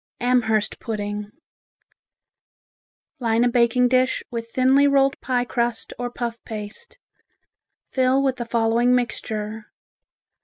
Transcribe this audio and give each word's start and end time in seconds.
Amherst 0.19 0.79
Pudding 0.79 1.29
Line 3.19 3.43
a 3.43 3.47
baking 3.49 3.87
dish 3.87 4.23
with 4.31 4.49
thinly 4.49 4.87
rolled 4.87 5.21
pie 5.21 5.45
crust 5.45 5.93
or 5.99 6.09
puff 6.09 6.43
paste. 6.43 6.97
Fill 7.91 8.23
with 8.23 8.37
the 8.37 8.45
following 8.45 8.95
mixture. 8.95 9.65